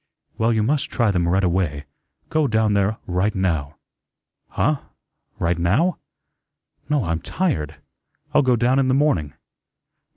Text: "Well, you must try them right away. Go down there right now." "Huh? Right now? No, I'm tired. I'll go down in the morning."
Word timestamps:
"Well, 0.39 0.51
you 0.51 0.63
must 0.63 0.89
try 0.89 1.11
them 1.11 1.27
right 1.27 1.43
away. 1.43 1.85
Go 2.31 2.47
down 2.47 2.73
there 2.73 2.97
right 3.05 3.35
now." 3.35 3.75
"Huh? 4.49 4.81
Right 5.37 5.59
now? 5.59 5.99
No, 6.89 7.03
I'm 7.03 7.19
tired. 7.19 7.75
I'll 8.33 8.41
go 8.41 8.55
down 8.55 8.79
in 8.79 8.87
the 8.87 8.95
morning." 8.95 9.33